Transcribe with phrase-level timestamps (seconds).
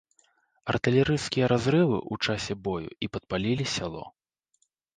[0.71, 4.03] Артылерыйскія разрывы ў часе бою і падпалілі сяло.